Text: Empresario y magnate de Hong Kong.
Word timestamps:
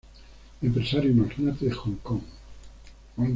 Empresario 0.63 1.11
y 1.11 1.13
magnate 1.13 1.65
de 1.67 1.71
Hong 1.73 1.97
Kong. 1.97 2.21